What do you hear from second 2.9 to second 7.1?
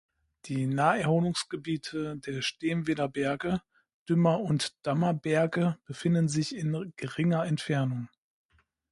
Berge, Dümmer und Dammer Berge befinden sich in